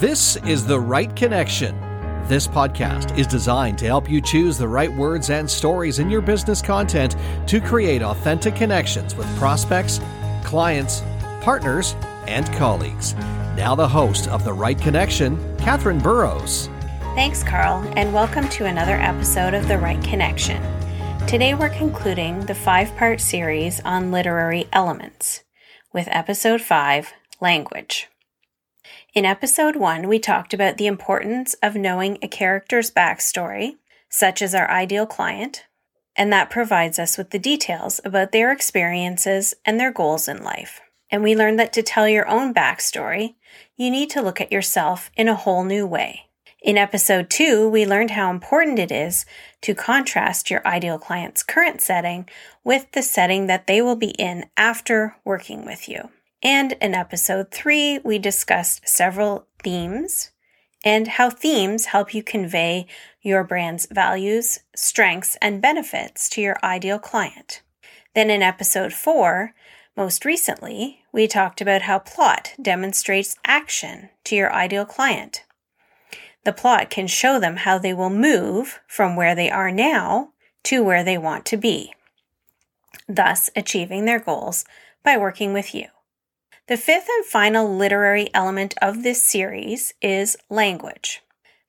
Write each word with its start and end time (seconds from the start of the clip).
This 0.00 0.34
is 0.38 0.66
The 0.66 0.78
Write 0.78 1.14
Connection. 1.14 1.78
This 2.26 2.48
podcast 2.48 3.16
is 3.16 3.28
designed 3.28 3.78
to 3.78 3.86
help 3.86 4.10
you 4.10 4.20
choose 4.20 4.58
the 4.58 4.66
right 4.66 4.92
words 4.92 5.30
and 5.30 5.48
stories 5.48 6.00
in 6.00 6.10
your 6.10 6.20
business 6.20 6.60
content 6.60 7.14
to 7.46 7.60
create 7.60 8.02
authentic 8.02 8.56
connections 8.56 9.14
with 9.14 9.38
prospects, 9.38 10.00
clients, 10.42 11.04
partners, 11.40 11.94
and 12.26 12.52
colleagues. 12.54 13.14
Now, 13.56 13.76
the 13.76 13.86
host 13.86 14.26
of 14.26 14.44
The 14.44 14.52
Write 14.52 14.80
Connection, 14.80 15.38
Katherine 15.58 16.00
Burrows. 16.00 16.68
Thanks, 17.14 17.44
Carl, 17.44 17.88
and 17.96 18.12
welcome 18.12 18.48
to 18.48 18.66
another 18.66 18.96
episode 18.96 19.54
of 19.54 19.68
The 19.68 19.78
Write 19.78 20.02
Connection. 20.02 20.60
Today 21.28 21.54
we're 21.54 21.68
concluding 21.68 22.40
the 22.46 22.54
five 22.56 22.94
part 22.96 23.20
series 23.20 23.80
on 23.84 24.10
literary 24.10 24.66
elements 24.72 25.44
with 25.92 26.08
episode 26.10 26.60
5 26.60 27.12
Language. 27.40 28.08
In 29.14 29.24
episode 29.24 29.76
1, 29.76 30.08
we 30.08 30.18
talked 30.18 30.52
about 30.52 30.76
the 30.76 30.88
importance 30.88 31.54
of 31.62 31.76
knowing 31.76 32.18
a 32.20 32.26
character's 32.26 32.90
backstory, 32.90 33.76
such 34.08 34.42
as 34.42 34.56
our 34.56 34.68
ideal 34.68 35.06
client, 35.06 35.66
and 36.16 36.32
that 36.32 36.50
provides 36.50 36.98
us 36.98 37.16
with 37.16 37.30
the 37.30 37.38
details 37.38 38.00
about 38.04 38.32
their 38.32 38.50
experiences 38.50 39.54
and 39.64 39.78
their 39.78 39.92
goals 39.92 40.26
in 40.26 40.42
life. 40.42 40.80
And 41.12 41.22
we 41.22 41.36
learned 41.36 41.60
that 41.60 41.72
to 41.74 41.82
tell 41.82 42.08
your 42.08 42.28
own 42.28 42.52
backstory, 42.52 43.36
you 43.76 43.88
need 43.88 44.10
to 44.10 44.20
look 44.20 44.40
at 44.40 44.50
yourself 44.50 45.12
in 45.16 45.28
a 45.28 45.36
whole 45.36 45.62
new 45.62 45.86
way. 45.86 46.22
In 46.60 46.76
episode 46.76 47.30
2, 47.30 47.68
we 47.68 47.86
learned 47.86 48.10
how 48.10 48.30
important 48.30 48.80
it 48.80 48.90
is 48.90 49.26
to 49.60 49.76
contrast 49.76 50.50
your 50.50 50.66
ideal 50.66 50.98
client's 50.98 51.44
current 51.44 51.80
setting 51.80 52.28
with 52.64 52.90
the 52.90 53.02
setting 53.02 53.46
that 53.46 53.68
they 53.68 53.80
will 53.80 53.94
be 53.94 54.10
in 54.18 54.46
after 54.56 55.14
working 55.24 55.64
with 55.64 55.88
you. 55.88 56.08
And 56.44 56.72
in 56.82 56.94
episode 56.94 57.50
three, 57.50 57.98
we 58.04 58.18
discussed 58.18 58.86
several 58.86 59.48
themes 59.62 60.30
and 60.84 61.08
how 61.08 61.30
themes 61.30 61.86
help 61.86 62.14
you 62.14 62.22
convey 62.22 62.86
your 63.22 63.42
brand's 63.42 63.86
values, 63.90 64.60
strengths, 64.76 65.38
and 65.40 65.62
benefits 65.62 66.28
to 66.28 66.42
your 66.42 66.58
ideal 66.62 66.98
client. 66.98 67.62
Then 68.14 68.28
in 68.28 68.42
episode 68.42 68.92
four, 68.92 69.54
most 69.96 70.26
recently, 70.26 71.00
we 71.10 71.26
talked 71.26 71.62
about 71.62 71.82
how 71.82 72.00
plot 72.00 72.52
demonstrates 72.60 73.36
action 73.46 74.10
to 74.24 74.36
your 74.36 74.52
ideal 74.52 74.84
client. 74.84 75.44
The 76.44 76.52
plot 76.52 76.90
can 76.90 77.06
show 77.06 77.40
them 77.40 77.56
how 77.56 77.78
they 77.78 77.94
will 77.94 78.10
move 78.10 78.80
from 78.86 79.16
where 79.16 79.34
they 79.34 79.50
are 79.50 79.70
now 79.70 80.32
to 80.64 80.84
where 80.84 81.02
they 81.02 81.16
want 81.16 81.46
to 81.46 81.56
be, 81.56 81.94
thus 83.08 83.48
achieving 83.56 84.04
their 84.04 84.20
goals 84.20 84.66
by 85.02 85.16
working 85.16 85.54
with 85.54 85.74
you. 85.74 85.86
The 86.66 86.78
fifth 86.78 87.08
and 87.10 87.26
final 87.26 87.76
literary 87.76 88.30
element 88.32 88.72
of 88.80 89.02
this 89.02 89.22
series 89.22 89.92
is 90.00 90.34
language. 90.48 91.20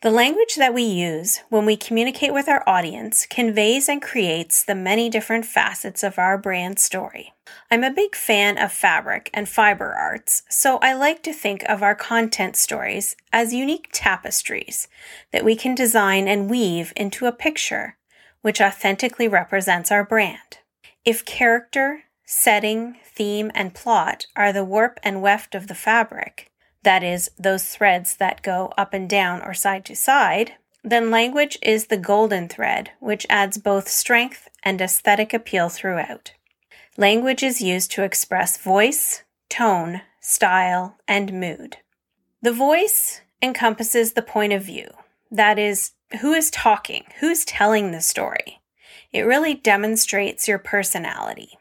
The 0.01 0.09
language 0.09 0.55
that 0.55 0.73
we 0.73 0.83
use 0.83 1.41
when 1.49 1.65
we 1.65 1.75
communicate 1.75 2.33
with 2.33 2.47
our 2.47 2.63
audience 2.65 3.25
conveys 3.25 3.89
and 3.89 4.01
creates 4.01 4.63
the 4.63 4.73
many 4.73 5.09
different 5.09 5.45
facets 5.45 6.01
of 6.01 6.17
our 6.17 6.37
brand 6.37 6.79
story. 6.79 7.33
I'm 7.69 7.83
a 7.83 7.91
big 7.91 8.15
fan 8.15 8.57
of 8.57 8.71
fabric 8.71 9.29
and 9.33 9.49
fiber 9.49 9.93
arts, 9.93 10.43
so 10.49 10.77
I 10.77 10.93
like 10.93 11.21
to 11.23 11.33
think 11.33 11.63
of 11.63 11.83
our 11.83 11.95
content 11.95 12.55
stories 12.55 13.17
as 13.33 13.53
unique 13.53 13.89
tapestries 13.91 14.87
that 15.33 15.43
we 15.43 15.57
can 15.57 15.75
design 15.75 16.29
and 16.29 16.49
weave 16.49 16.93
into 16.95 17.25
a 17.25 17.33
picture 17.33 17.97
which 18.43 18.61
authentically 18.61 19.27
represents 19.27 19.91
our 19.91 20.05
brand. 20.05 20.59
If 21.03 21.25
character, 21.25 22.03
setting, 22.25 22.95
theme, 23.05 23.51
and 23.53 23.73
plot 23.73 24.25
are 24.35 24.51
the 24.51 24.65
warp 24.65 24.99
and 25.03 25.21
weft 25.21 25.55
of 25.55 25.67
the 25.67 25.75
fabric, 25.75 26.51
that 26.83 27.03
is, 27.03 27.29
those 27.37 27.65
threads 27.65 28.15
that 28.17 28.41
go 28.41 28.71
up 28.77 28.93
and 28.93 29.09
down 29.09 29.41
or 29.41 29.53
side 29.53 29.83
to 29.85 29.95
side, 29.95 30.53
then 30.83 31.09
language 31.09 31.57
is 31.61 31.87
the 31.87 31.97
golden 31.97 32.47
thread 32.47 32.91
which 32.99 33.25
adds 33.29 33.57
both 33.57 33.87
strength 33.87 34.47
and 34.63 34.79
aesthetic 34.79 35.33
appeal 35.33 35.67
throughout. 35.67 36.33
Language 36.95 37.41
is 37.41 37.59
used 37.59 37.91
to 37.91 38.03
express 38.03 38.61
voice, 38.61 39.23
tone, 39.49 40.01
style, 40.21 40.97
and 41.07 41.33
mood. 41.33 41.77
The 42.41 42.53
voice 42.53 43.21
encompasses 43.41 44.13
the 44.13 44.21
point 44.21 44.53
of 44.53 44.63
view. 44.63 44.89
That 45.31 45.57
is, 45.57 45.91
who 46.21 46.33
is 46.33 46.51
talking, 46.51 47.05
who's 47.19 47.43
telling 47.43 47.91
the 47.91 48.01
story. 48.01 48.61
It 49.11 49.21
really 49.21 49.55
demonstrates 49.55 50.47
your 50.47 50.59
personality. 50.59 51.57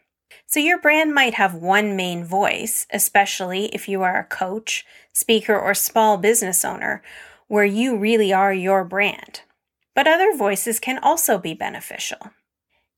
So, 0.55 0.61
your 0.61 0.79
brand 0.79 1.13
might 1.13 1.35
have 1.35 1.57
one 1.57 1.97
main 1.97 2.25
voice, 2.25 2.87
especially 2.93 3.65
if 3.75 3.89
you 3.89 4.03
are 4.03 4.21
a 4.21 4.25
coach, 4.25 4.87
speaker, 5.13 5.59
or 5.59 5.75
small 5.75 6.17
business 6.17 6.65
owner, 6.65 7.03
where 7.49 7.65
you 7.65 7.97
really 7.97 8.33
are 8.33 8.55
your 8.55 8.85
brand. 8.85 9.41
But 9.97 10.07
other 10.07 10.37
voices 10.37 10.79
can 10.79 10.99
also 10.99 11.39
be 11.39 11.55
beneficial. 11.55 12.31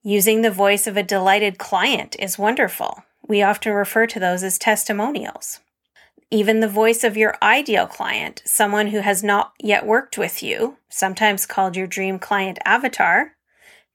Using 0.03 0.43
the 0.43 0.51
voice 0.51 0.87
of 0.87 0.99
a 0.99 1.03
delighted 1.03 1.57
client 1.57 2.15
is 2.19 2.39
wonderful. 2.39 3.05
We 3.27 3.41
often 3.41 3.73
refer 3.73 4.07
to 4.07 4.21
those 4.21 4.43
as 4.43 4.59
testimonials. 4.59 5.61
Even 6.31 6.61
the 6.61 6.69
voice 6.69 7.05
of 7.05 7.17
your 7.17 7.39
ideal 7.43 7.87
client, 7.87 8.43
someone 8.45 8.89
who 8.89 9.01
has 9.01 9.25
not 9.25 9.55
yet 9.59 9.87
worked 9.87 10.19
with 10.19 10.43
you, 10.43 10.77
sometimes 10.91 11.47
called 11.47 11.75
your 11.75 11.87
dream 11.87 12.19
client 12.19 12.59
avatar. 12.67 13.33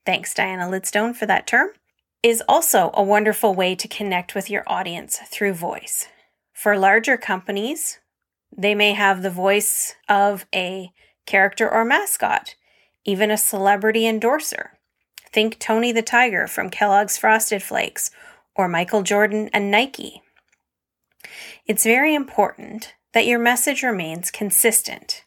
Thanks, 0.03 0.33
Diana 0.33 0.63
Lidstone, 0.63 1.15
for 1.15 1.27
that 1.27 1.45
term 1.45 1.69
is 2.23 2.43
also 2.47 2.91
a 2.93 3.03
wonderful 3.03 3.55
way 3.55 3.75
to 3.75 3.87
connect 3.87 4.35
with 4.35 4.49
your 4.49 4.63
audience 4.67 5.19
through 5.25 5.53
voice. 5.53 6.07
For 6.53 6.77
larger 6.77 7.17
companies, 7.17 7.99
they 8.55 8.75
may 8.75 8.93
have 8.93 9.21
the 9.21 9.29
voice 9.29 9.95
of 10.07 10.45
a 10.53 10.91
character 11.25 11.69
or 11.69 11.83
mascot, 11.83 12.55
even 13.05 13.31
a 13.31 13.37
celebrity 13.37 14.07
endorser. 14.07 14.77
Think 15.31 15.57
Tony 15.57 15.91
the 15.91 16.01
Tiger 16.01 16.45
from 16.45 16.69
Kellogg's 16.69 17.17
Frosted 17.17 17.63
Flakes 17.63 18.11
or 18.55 18.67
Michael 18.67 19.01
Jordan 19.01 19.49
and 19.53 19.71
Nike. 19.71 20.21
It's 21.65 21.83
very 21.83 22.13
important 22.13 22.93
that 23.13 23.25
your 23.25 23.39
message 23.39 23.81
remains 23.81 24.29
consistent, 24.29 25.23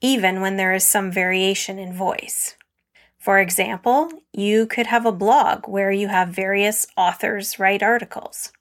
even 0.00 0.40
when 0.40 0.56
there 0.56 0.72
is 0.72 0.84
some 0.84 1.10
variation 1.10 1.78
in 1.78 1.92
voice. 1.92 2.56
For 3.26 3.40
example, 3.40 4.08
you 4.32 4.66
could 4.66 4.86
have 4.86 5.04
a 5.04 5.10
blog 5.10 5.66
where 5.66 5.90
you 5.90 6.06
have 6.06 6.28
various 6.28 6.86
authors 6.96 7.58
write 7.58 7.82
articles. 7.82 8.52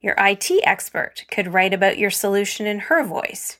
Your 0.00 0.14
IT 0.16 0.48
expert 0.62 1.24
could 1.28 1.52
write 1.52 1.74
about 1.74 1.98
your 1.98 2.12
solution 2.12 2.64
in 2.64 2.78
her 2.78 3.02
voice. 3.02 3.58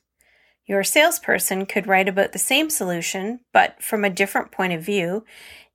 Your 0.65 0.85
salesperson 0.85 1.67
could 1.67 1.89
write 1.89 2.09
about 2.09 2.31
the 2.31 2.39
same 2.39 2.71
solution, 2.71 3.41
but 3.53 3.83
from 3.83 4.05
a 4.05 4.09
different 4.09 4.53
point 4.53 4.73
of 4.73 4.85
view, 4.85 5.25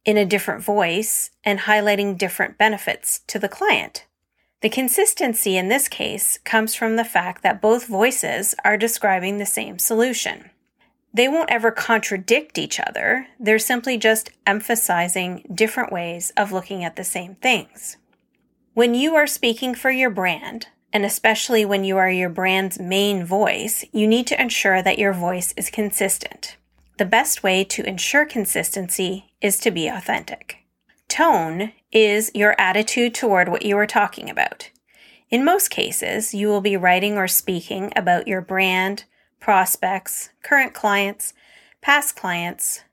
in 0.06 0.16
a 0.16 0.26
different 0.26 0.64
voice, 0.64 1.32
and 1.44 1.60
highlighting 1.60 2.18
different 2.18 2.58
benefits 2.58 3.20
to 3.28 3.38
the 3.38 3.50
client. 3.50 4.06
The 4.62 4.70
consistency 4.70 5.58
in 5.58 5.68
this 5.68 5.90
case 5.90 6.40
comes 6.46 6.76
from 6.76 6.96
the 6.96 7.04
fact 7.04 7.44
that 7.44 7.62
both 7.62 7.88
voices 7.88 8.56
are 8.64 8.78
describing 8.78 9.38
the 9.38 9.46
same 9.46 9.80
solution 9.80 10.52
they 11.18 11.28
won't 11.28 11.52
ever 11.52 11.72
contradict 11.72 12.58
each 12.58 12.80
other. 12.80 13.28
They're 13.40 13.60
simply 13.60 13.98
just 13.98 14.30
emphasizing 14.46 15.46
different 15.54 15.92
ways 15.92 16.32
of 16.38 16.52
looking 16.52 16.84
at 16.84 16.96
the 16.96 17.04
same 17.04 17.36
things. 17.36 17.98
When 18.74 18.94
you 18.94 19.16
are 19.16 19.28
speaking 19.28 19.74
for 19.74 19.90
your 19.90 20.12
brand, 20.12 20.68
and 20.94 21.04
especially 21.04 21.66
when 21.66 21.84
you 21.84 21.98
are 21.98 22.10
your 22.10 22.30
brand's 22.30 22.80
main 22.80 23.26
voice, 23.26 23.84
you 23.92 24.08
need 24.08 24.28
to 24.28 24.40
ensure 24.40 24.82
that 24.82 25.00
your 25.00 25.14
voice 25.14 25.54
is 25.58 25.70
consistent. 25.70 26.56
The 26.98 27.06
best 27.06 27.44
way 27.44 27.64
to 27.64 27.88
ensure 27.88 28.26
consistency 28.26 29.34
is 29.42 29.60
to 29.60 29.72
be 29.72 29.88
authentic. 29.88 30.58
Tone 31.08 31.74
is 31.92 32.32
your 32.34 32.56
attitude 32.60 33.14
toward 33.14 33.50
what 33.50 33.66
you 33.66 33.78
are 33.78 33.88
talking 33.88 34.30
about. 34.30 34.70
In 35.30 35.44
most 35.44 35.70
cases, 35.70 36.34
you 36.34 36.48
will 36.48 36.62
be 36.62 36.78
writing 36.78 37.18
or 37.18 37.28
speaking 37.28 37.92
about 37.96 38.28
your 38.28 38.42
brand, 38.42 39.06
prospects, 39.40 40.30
current 40.44 40.74
clients, 40.74 41.34
past 41.82 42.16
clients, 42.16 42.84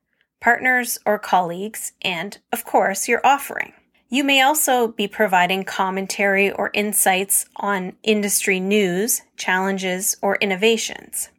partners 0.41 0.99
or 1.07 1.19
colleagues, 1.19 1.93
and, 2.03 2.39
of 2.53 2.65
course, 2.65 3.09
your 3.09 3.21
offering. 3.25 3.73
You 4.09 4.23
may 4.23 4.43
also 4.43 4.89
be 4.89 5.09
providing 5.09 5.65
commentary 5.65 6.53
or 6.53 6.71
insights 6.75 7.47
on 7.57 7.97
industry 8.03 8.61
news, 8.61 9.23
challenges, 9.37 10.17
or 10.23 10.37
innovations. 10.37 11.31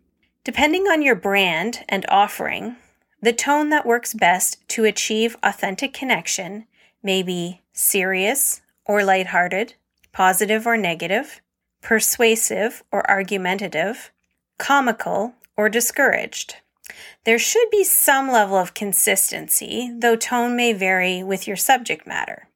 Depending 0.43 0.87
on 0.87 1.01
your 1.01 1.15
brand 1.15 1.85
and 1.87 2.05
offering, 2.09 2.75
the 3.21 3.33
tone 3.33 3.69
that 3.69 3.85
works 3.85 4.13
best 4.13 4.67
to 4.69 4.85
achieve 4.85 5.37
authentic 5.41 5.93
connection 5.93 6.65
may 7.01 7.23
be 7.23 7.61
serious 7.71 8.61
or 8.85 9.03
lighthearted, 9.03 9.75
positive 10.11 10.67
or 10.67 10.77
negative, 10.77 11.41
persuasive 11.81 12.83
or 12.91 13.09
argumentative, 13.09 14.11
comical, 14.57 15.33
or 15.57 15.69
discouraged. 15.69 16.57
There 17.23 17.39
should 17.39 17.69
be 17.71 17.83
some 17.83 18.31
level 18.31 18.57
of 18.57 18.73
consistency, 18.73 19.91
though 19.97 20.15
tone 20.15 20.55
may 20.55 20.73
vary 20.73 21.23
with 21.23 21.47
your 21.47 21.57
subject 21.57 22.05
matter. 22.05 22.47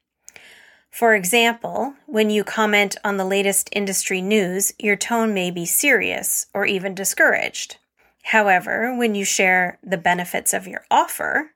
For 0.91 1.15
example, 1.15 1.93
when 2.05 2.29
you 2.29 2.43
comment 2.43 2.97
on 3.03 3.17
the 3.17 3.25
latest 3.25 3.69
industry 3.71 4.21
news, 4.21 4.73
your 4.79 4.95
tone 4.95 5.33
may 5.33 5.51
be 5.51 5.65
serious 5.65 6.47
or 6.53 6.65
even 6.65 6.93
discouraged. 6.95 7.77
However, 8.23 8.95
when 8.95 9.15
you 9.15 9.23
share 9.23 9.79
the 9.83 9.97
benefits 9.97 10.53
of 10.53 10.67
your 10.67 10.85
offer, 10.91 11.51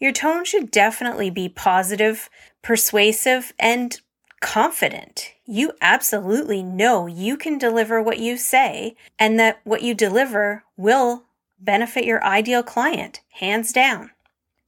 your 0.00 0.12
tone 0.12 0.44
should 0.44 0.70
definitely 0.70 1.30
be 1.30 1.48
positive, 1.48 2.30
persuasive, 2.62 3.52
and 3.58 4.00
confident. 4.40 5.34
You 5.50 5.72
absolutely 5.80 6.62
know 6.62 7.06
you 7.06 7.38
can 7.38 7.56
deliver 7.56 8.02
what 8.02 8.18
you 8.18 8.36
say 8.36 8.96
and 9.18 9.40
that 9.40 9.60
what 9.64 9.80
you 9.80 9.94
deliver 9.94 10.62
will 10.76 11.22
benefit 11.58 12.04
your 12.04 12.22
ideal 12.22 12.62
client, 12.62 13.22
hands 13.30 13.72
down. 13.72 14.10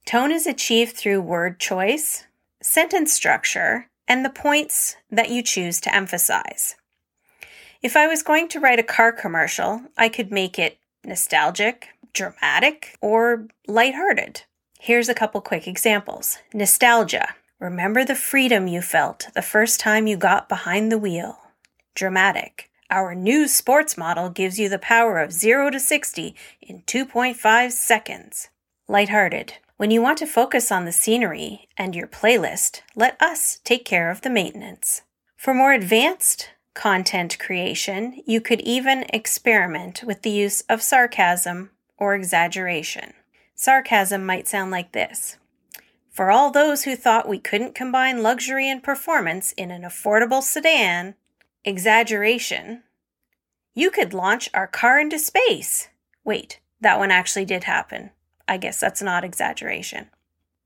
Tone 0.07 0.31
is 0.31 0.47
achieved 0.47 0.95
through 0.95 1.21
word 1.21 1.59
choice, 1.59 2.25
sentence 2.63 3.13
structure, 3.13 3.89
and 4.07 4.25
the 4.25 4.31
points 4.31 4.95
that 5.11 5.29
you 5.29 5.43
choose 5.43 5.79
to 5.81 5.95
emphasize. 5.95 6.75
If 7.83 7.95
I 7.95 8.07
was 8.07 8.23
going 8.23 8.47
to 8.47 8.59
write 8.59 8.79
a 8.79 8.83
car 8.83 9.11
commercial, 9.11 9.83
I 9.99 10.09
could 10.09 10.31
make 10.31 10.57
it 10.57 10.79
nostalgic, 11.05 11.89
dramatic, 12.11 12.97
or 13.01 13.47
lighthearted. 13.67 14.41
Here's 14.79 15.09
a 15.09 15.13
couple 15.13 15.41
quick 15.41 15.67
examples. 15.67 16.39
Nostalgia. 16.55 17.35
Remember 17.61 18.03
the 18.03 18.15
freedom 18.15 18.67
you 18.67 18.81
felt 18.81 19.27
the 19.35 19.43
first 19.43 19.79
time 19.79 20.07
you 20.07 20.17
got 20.17 20.49
behind 20.49 20.91
the 20.91 20.97
wheel. 20.97 21.37
Dramatic. 21.93 22.71
Our 22.89 23.13
new 23.13 23.47
sports 23.47 23.95
model 23.95 24.31
gives 24.31 24.57
you 24.57 24.67
the 24.67 24.79
power 24.79 25.19
of 25.19 25.31
0 25.31 25.69
to 25.69 25.79
60 25.79 26.33
in 26.59 26.81
2.5 26.87 27.71
seconds. 27.71 28.49
Lighthearted. 28.87 29.53
When 29.77 29.91
you 29.91 30.01
want 30.01 30.17
to 30.17 30.25
focus 30.25 30.71
on 30.71 30.85
the 30.85 30.91
scenery 30.91 31.67
and 31.77 31.95
your 31.95 32.07
playlist, 32.07 32.81
let 32.95 33.15
us 33.21 33.59
take 33.63 33.85
care 33.85 34.09
of 34.09 34.21
the 34.21 34.31
maintenance. 34.31 35.03
For 35.37 35.53
more 35.53 35.71
advanced 35.71 36.49
content 36.73 37.37
creation, 37.37 38.23
you 38.25 38.41
could 38.41 38.61
even 38.61 39.05
experiment 39.13 40.03
with 40.03 40.23
the 40.23 40.31
use 40.31 40.61
of 40.61 40.81
sarcasm 40.81 41.69
or 41.99 42.15
exaggeration. 42.15 43.13
Sarcasm 43.53 44.25
might 44.25 44.47
sound 44.47 44.71
like 44.71 44.93
this 44.93 45.37
for 46.11 46.29
all 46.29 46.51
those 46.51 46.83
who 46.83 46.95
thought 46.95 47.27
we 47.27 47.39
couldn't 47.39 47.73
combine 47.73 48.21
luxury 48.21 48.69
and 48.69 48.83
performance 48.83 49.53
in 49.53 49.71
an 49.71 49.83
affordable 49.83 50.43
sedan, 50.43 51.15
exaggeration, 51.63 52.83
you 53.73 53.89
could 53.89 54.13
launch 54.13 54.49
our 54.53 54.67
car 54.67 54.99
into 54.99 55.17
space. 55.17 55.87
Wait, 56.25 56.59
that 56.81 56.99
one 56.99 57.11
actually 57.11 57.45
did 57.45 57.63
happen. 57.63 58.11
I 58.47 58.57
guess 58.57 58.79
that's 58.79 59.01
not 59.01 59.23
exaggeration. 59.23 60.09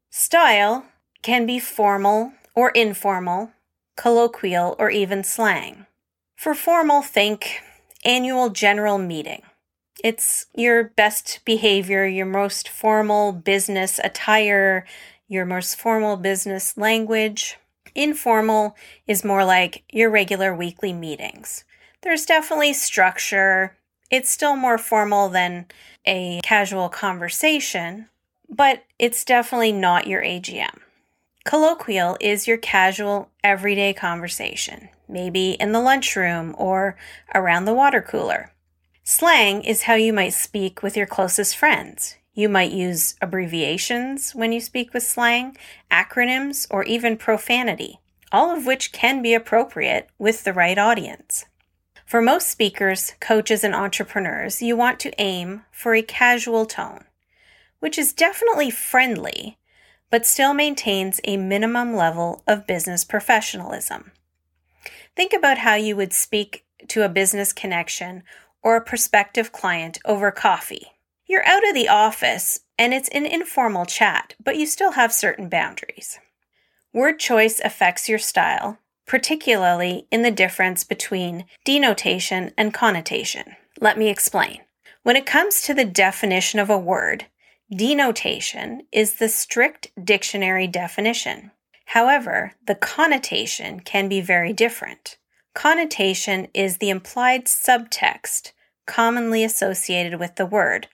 Style 0.10 0.86
can 1.22 1.46
be 1.46 1.60
formal 1.60 2.34
or 2.56 2.70
informal, 2.70 3.52
colloquial, 3.96 4.76
or 4.80 4.90
even 4.90 5.24
slang. 5.24 5.86
For 6.36 6.56
formal, 6.56 7.04
think 7.04 7.62
annual 8.04 8.50
general 8.50 8.98
meeting. 8.98 9.44
It's 10.04 10.48
your 10.56 10.86
best 10.86 11.40
behavior, 11.46 12.06
your 12.06 12.26
most 12.26 12.68
formal 12.68 13.32
business 13.32 14.00
attire, 14.04 14.86
your 15.28 15.46
most 15.46 15.78
formal 15.78 16.18
business 16.18 16.78
language. 16.78 17.58
Informal 17.94 18.76
is 19.08 19.24
more 19.24 19.46
like 19.46 19.84
your 19.92 20.10
regular 20.10 20.54
weekly 20.56 20.94
meetings. 20.94 21.64
There's 22.02 22.26
definitely 22.26 22.74
structure. 22.74 23.76
It's 24.12 24.30
still 24.30 24.56
more 24.56 24.78
formal 24.78 25.30
than 25.30 25.66
a 26.06 26.40
casual 26.44 26.90
conversation, 26.90 28.10
but 28.50 28.84
it's 29.00 29.26
definitely 29.26 29.72
not 29.72 30.08
your 30.08 30.22
AGM. 30.22 30.80
Colloquial 31.46 32.18
is 32.20 32.48
your 32.48 32.58
casual, 32.58 33.30
everyday 33.44 33.94
conversation, 33.94 34.90
maybe 35.08 35.52
in 35.52 35.72
the 35.72 35.80
lunchroom 35.80 36.56
or 36.58 36.98
around 37.34 37.66
the 37.66 37.74
water 37.74 38.02
cooler. 38.02 38.52
Slang 39.04 39.64
is 39.64 39.84
how 39.84 39.94
you 39.94 40.12
might 40.12 40.34
speak 40.34 40.82
with 40.82 40.98
your 40.98 41.06
closest 41.06 41.56
friends. 41.56 42.16
You 42.38 42.50
might 42.50 42.72
use 42.72 43.16
abbreviations 43.22 44.36
when 44.36 44.52
you 44.52 44.60
speak 44.60 44.94
with 44.94 45.04
slang, 45.04 45.56
acronyms, 45.90 46.68
or 46.70 46.84
even 46.84 47.16
profanity, 47.16 48.02
all 48.30 48.54
of 48.54 48.66
which 48.66 48.92
can 48.92 49.22
be 49.22 49.34
appropriate 49.34 50.10
with 50.20 50.44
the 50.44 50.52
right 50.52 50.78
audience. 50.78 51.46
For 52.06 52.22
most 52.22 52.50
speakers, 52.50 53.14
coaches, 53.22 53.64
and 53.64 53.74
entrepreneurs, 53.74 54.62
you 54.62 54.76
want 54.76 55.00
to 55.00 55.14
aim 55.18 55.64
for 55.72 55.96
a 55.96 56.02
casual 56.02 56.66
tone, 56.66 57.06
which 57.80 57.98
is 57.98 58.12
definitely 58.12 58.70
friendly, 58.70 59.58
but 60.12 60.26
still 60.26 60.54
maintains 60.54 61.22
a 61.24 61.38
minimum 61.38 61.96
level 61.96 62.44
of 62.46 62.68
business 62.68 63.06
professionalism. 63.06 64.12
Think 65.16 65.32
about 65.32 65.60
how 65.60 65.76
you 65.76 65.96
would 65.96 66.12
speak 66.12 66.66
to 66.90 67.04
a 67.04 67.10
business 67.10 67.54
connection 67.54 68.24
or 68.62 68.76
a 68.76 68.84
prospective 68.84 69.54
client 69.54 70.00
over 70.04 70.32
coffee 70.32 70.92
you're 71.28 71.46
out 71.48 71.68
of 71.68 71.74
the 71.74 71.90
office 71.90 72.60
and 72.78 72.94
it's 72.94 73.10
an 73.10 73.26
informal 73.26 73.86
chat, 73.86 74.36
but 74.44 74.58
you 74.58 74.66
still 74.66 74.92
have 74.92 75.14
certain 75.14 75.50
boundaries. 75.50 76.20
Word 76.94 77.20
choice 77.20 77.60
affects 77.64 78.08
your 78.08 78.20
style, 78.20 78.80
particularly 79.06 80.08
in 80.12 80.22
the 80.22 80.32
difference 80.32 80.84
between 80.84 81.46
denotation 81.64 82.52
and 82.58 82.74
connotation. 82.74 83.56
Let 83.80 83.98
me 83.98 84.10
explain. 84.10 84.62
When 85.04 85.16
it 85.16 85.26
comes 85.26 85.62
to 85.64 85.74
the 85.74 85.86
definition 85.86 86.60
of 86.60 86.70
a 86.70 86.78
word, 86.78 87.26
denotation 87.70 88.84
is 88.92 89.16
the 89.16 89.30
strict 89.30 89.92
dictionary 90.04 90.68
definition. 90.68 91.52
However, 91.88 92.54
the 92.66 92.76
connotation 92.76 93.80
can 93.80 94.10
be 94.10 94.22
very 94.22 94.54
different. 94.54 95.18
Connotation 95.54 96.48
is 96.54 96.78
the 96.78 96.90
implied 96.90 97.46
subtext 97.46 98.52
commonly 98.86 99.44
associated 99.44 100.20
with 100.20 100.36
the 100.36 100.46
word, 100.46 100.88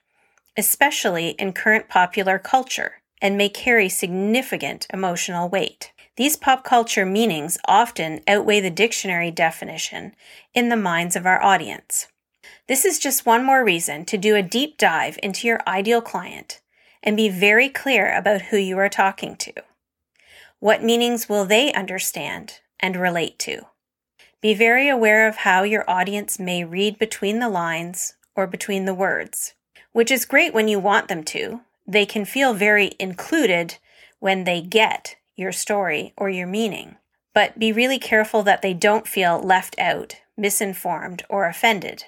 especially 0.56 1.30
in 1.30 1.52
current 1.52 1.88
popular 1.88 2.38
culture, 2.38 3.02
and 3.20 3.38
may 3.38 3.48
carry 3.48 3.88
significant 3.88 4.86
emotional 4.92 5.48
weight. 5.48 5.92
These 6.16 6.36
pop 6.36 6.64
culture 6.64 7.06
meanings 7.06 7.56
often 7.64 8.20
outweigh 8.28 8.60
the 8.60 8.70
dictionary 8.70 9.30
definition 9.30 10.14
in 10.52 10.68
the 10.68 10.76
minds 10.76 11.16
of 11.16 11.24
our 11.24 11.42
audience. 11.42 12.08
This 12.68 12.84
is 12.84 12.98
just 12.98 13.24
one 13.24 13.44
more 13.44 13.64
reason 13.64 14.04
to 14.06 14.18
do 14.18 14.34
a 14.34 14.42
deep 14.42 14.76
dive 14.76 15.18
into 15.22 15.46
your 15.46 15.60
ideal 15.66 16.02
client 16.02 16.60
and 17.02 17.16
be 17.16 17.28
very 17.28 17.68
clear 17.68 18.14
about 18.14 18.42
who 18.42 18.56
you 18.56 18.76
are 18.78 18.88
talking 18.88 19.36
to. 19.36 19.52
What 20.58 20.84
meanings 20.84 21.28
will 21.28 21.44
they 21.44 21.72
understand 21.72 22.60
and 22.78 22.94
relate 22.96 23.38
to? 23.40 23.62
Be 24.40 24.54
very 24.54 24.88
aware 24.88 25.26
of 25.28 25.36
how 25.36 25.62
your 25.62 25.88
audience 25.88 26.38
may 26.38 26.64
read 26.64 26.98
between 26.98 27.38
the 27.38 27.48
lines 27.48 28.14
or 28.36 28.46
between 28.46 28.84
the 28.84 28.94
words 28.94 29.54
which 29.92 30.10
is 30.10 30.24
great 30.24 30.54
when 30.54 30.68
you 30.68 30.78
want 30.78 31.08
them 31.08 31.22
to. 31.24 31.60
They 31.86 32.06
can 32.06 32.24
feel 32.24 32.54
very 32.54 32.92
included 32.98 33.76
when 34.20 34.44
they 34.44 34.60
get 34.60 35.16
your 35.36 35.52
story 35.52 36.12
or 36.16 36.28
your 36.28 36.46
meaning. 36.46 36.96
But 37.34 37.58
be 37.58 37.72
really 37.72 37.98
careful 37.98 38.42
that 38.42 38.62
they 38.62 38.74
don't 38.74 39.08
feel 39.08 39.40
left 39.40 39.78
out, 39.78 40.16
misinformed, 40.36 41.24
or 41.28 41.46
offended. 41.46 42.04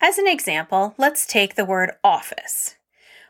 As 0.00 0.18
an 0.18 0.26
example, 0.26 0.94
let's 0.98 1.26
take 1.26 1.54
the 1.54 1.64
word 1.64 1.92
office, 2.04 2.76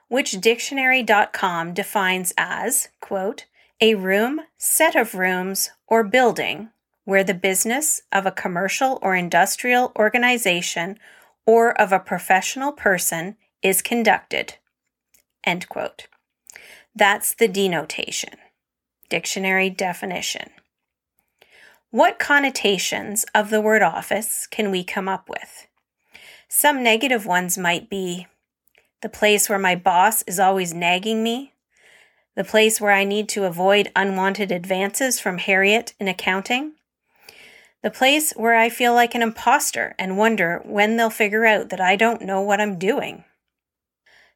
which 0.08 0.40
dictionary.com 0.40 1.74
defines 1.74 2.32
as, 2.36 2.88
quote, 3.00 3.46
a 3.80 3.94
room, 3.94 4.40
set 4.56 4.96
of 4.96 5.14
rooms, 5.14 5.70
or 5.86 6.02
building 6.02 6.70
where 7.08 7.24
the 7.24 7.32
business 7.32 8.02
of 8.12 8.26
a 8.26 8.30
commercial 8.30 8.98
or 9.00 9.16
industrial 9.16 9.92
organization 9.96 10.98
or 11.46 11.72
of 11.80 11.90
a 11.90 11.98
professional 11.98 12.70
person 12.70 13.34
is 13.62 13.82
conducted. 13.82 14.54
End 15.44 15.68
quote. 15.68 16.06
That's 16.94 17.34
the 17.34 17.48
denotation. 17.48 18.34
Dictionary 19.08 19.70
definition. 19.70 20.50
What 21.90 22.18
connotations 22.18 23.24
of 23.34 23.50
the 23.50 23.60
word 23.60 23.82
office 23.82 24.46
can 24.46 24.70
we 24.70 24.84
come 24.84 25.08
up 25.08 25.28
with? 25.28 25.66
Some 26.48 26.82
negative 26.82 27.24
ones 27.24 27.56
might 27.56 27.88
be 27.88 28.26
the 29.00 29.08
place 29.08 29.48
where 29.48 29.58
my 29.58 29.76
boss 29.76 30.22
is 30.22 30.38
always 30.38 30.74
nagging 30.74 31.22
me, 31.22 31.52
the 32.34 32.44
place 32.44 32.80
where 32.80 32.92
I 32.92 33.04
need 33.04 33.28
to 33.30 33.44
avoid 33.44 33.92
unwanted 33.94 34.52
advances 34.52 35.20
from 35.20 35.38
Harriet 35.38 35.94
in 35.98 36.08
accounting, 36.08 36.72
the 37.82 37.90
place 37.90 38.32
where 38.32 38.54
I 38.54 38.68
feel 38.68 38.92
like 38.92 39.14
an 39.14 39.22
imposter 39.22 39.94
and 39.98 40.18
wonder 40.18 40.60
when 40.64 40.96
they'll 40.96 41.10
figure 41.10 41.46
out 41.46 41.68
that 41.70 41.80
I 41.80 41.96
don't 41.96 42.22
know 42.22 42.40
what 42.40 42.60
I'm 42.60 42.78
doing. 42.78 43.24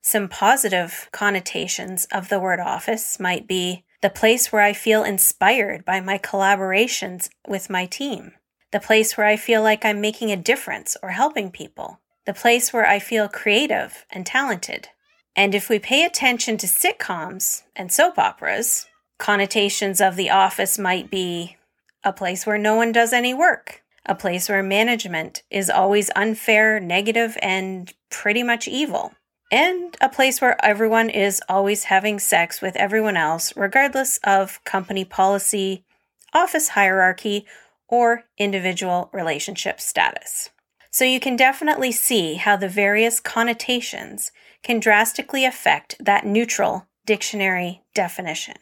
Some 0.04 0.28
positive 0.28 1.08
connotations 1.12 2.06
of 2.06 2.28
the 2.28 2.40
word 2.40 2.58
office 2.58 3.20
might 3.20 3.46
be 3.46 3.84
the 4.00 4.10
place 4.10 4.50
where 4.50 4.60
I 4.60 4.72
feel 4.72 5.04
inspired 5.04 5.84
by 5.84 6.00
my 6.00 6.18
collaborations 6.18 7.30
with 7.46 7.70
my 7.70 7.86
team, 7.86 8.32
the 8.72 8.80
place 8.80 9.16
where 9.16 9.28
I 9.28 9.36
feel 9.36 9.62
like 9.62 9.84
I'm 9.84 10.00
making 10.00 10.32
a 10.32 10.36
difference 10.36 10.96
or 11.04 11.10
helping 11.10 11.52
people, 11.52 12.00
the 12.26 12.34
place 12.34 12.72
where 12.72 12.84
I 12.84 12.98
feel 12.98 13.28
creative 13.28 14.04
and 14.10 14.26
talented. 14.26 14.88
And 15.36 15.54
if 15.54 15.68
we 15.68 15.78
pay 15.78 16.04
attention 16.04 16.56
to 16.58 16.66
sitcoms 16.66 17.62
and 17.76 17.92
soap 17.92 18.18
operas, 18.18 18.86
connotations 19.18 20.00
of 20.00 20.16
the 20.16 20.30
office 20.30 20.80
might 20.80 21.12
be 21.12 21.56
a 22.02 22.12
place 22.12 22.44
where 22.44 22.58
no 22.58 22.74
one 22.74 22.90
does 22.90 23.12
any 23.12 23.32
work, 23.32 23.84
a 24.04 24.16
place 24.16 24.48
where 24.48 24.64
management 24.64 25.44
is 25.48 25.70
always 25.70 26.10
unfair, 26.16 26.80
negative, 26.80 27.38
and 27.40 27.94
pretty 28.10 28.42
much 28.42 28.66
evil 28.66 29.12
and 29.52 29.98
a 30.00 30.08
place 30.08 30.40
where 30.40 30.56
everyone 30.64 31.10
is 31.10 31.42
always 31.46 31.84
having 31.84 32.18
sex 32.18 32.62
with 32.62 32.74
everyone 32.74 33.18
else, 33.18 33.54
regardless 33.54 34.18
of 34.24 34.64
company 34.64 35.04
policy, 35.04 35.84
office 36.32 36.68
hierarchy, 36.68 37.46
or 37.86 38.24
individual 38.38 39.10
relationship 39.12 39.78
status. 39.78 40.48
So 40.90 41.04
you 41.04 41.20
can 41.20 41.36
definitely 41.36 41.92
see 41.92 42.34
how 42.34 42.56
the 42.56 42.68
various 42.68 43.20
connotations 43.20 44.32
can 44.62 44.80
drastically 44.80 45.44
affect 45.44 45.96
that 46.00 46.24
neutral 46.24 46.86
dictionary 47.04 47.82
definition. 47.94 48.56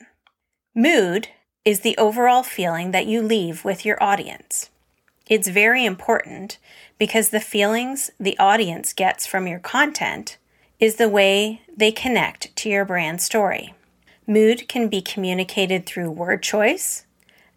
Mood 0.74 1.28
is 1.64 1.80
the 1.80 1.96
overall 1.98 2.42
feeling 2.42 2.90
that 2.90 3.06
you 3.06 3.22
leave 3.22 3.64
with 3.64 3.84
your 3.84 4.02
audience. 4.02 4.70
It's 5.28 5.48
very 5.48 5.84
important 5.84 6.58
because 6.98 7.28
the 7.28 7.38
feelings 7.38 8.10
the 8.18 8.36
audience 8.38 8.92
gets 8.92 9.26
from 9.26 9.46
your 9.46 9.60
content 9.60 10.38
is 10.80 10.96
the 10.96 11.08
way 11.08 11.60
they 11.76 11.92
connect 11.92 12.54
to 12.56 12.68
your 12.68 12.84
brand 12.84 13.20
story. 13.20 13.74
Mood 14.26 14.68
can 14.68 14.88
be 14.88 15.02
communicated 15.02 15.84
through 15.84 16.10
word 16.10 16.42
choice, 16.42 17.04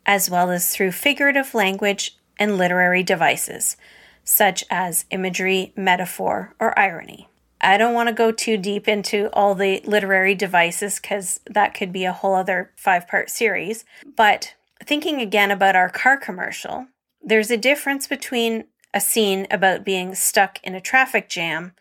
as 0.06 0.30
well 0.30 0.51
as 0.51 0.75
through 0.75 0.92
figurative 0.92 1.53
language 1.53 2.18
and 2.38 2.58
literary 2.58 3.03
devices, 3.03 3.77
such 4.24 4.63
as 4.70 5.06
imagery, 5.10 5.72
metaphor, 5.75 6.53
or 6.60 6.77
irony. 6.77 7.30
I 7.62 7.77
don't 7.77 7.94
want 7.94 8.10
to 8.10 8.13
go 8.13 8.32
too 8.34 8.58
deep 8.58 8.89
into 8.89 9.30
all 9.32 9.56
the 9.56 9.82
literary 9.86 10.36
devices 10.36 11.00
because 11.00 11.39
that 11.50 11.74
could 11.74 11.94
be 11.94 12.03
a 12.03 12.12
whole 12.12 12.36
other 12.36 12.72
five 12.75 13.08
part 13.08 13.30
series. 13.30 13.86
But 14.18 14.53
thinking 14.84 15.22
again 15.22 15.50
about 15.50 15.77
our 15.77 15.89
car 15.89 16.18
commercial, 16.18 16.88
there's 17.22 17.51
a 17.51 17.58
difference 17.58 18.06
between 18.06 18.65
a 18.94 19.00
scene 19.00 19.48
about 19.50 19.86
being 19.86 20.13
stuck 20.13 20.60
in 20.62 20.75
a 20.75 20.82
traffic 20.82 21.30
jam 21.30 21.72